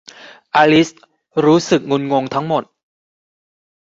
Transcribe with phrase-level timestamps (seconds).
[0.55, 0.89] อลิซ
[1.45, 2.63] รู้สึกงุนงงทั้งหมด